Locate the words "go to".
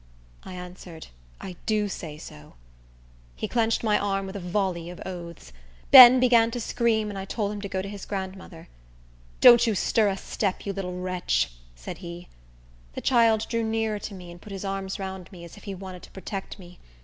7.69-7.87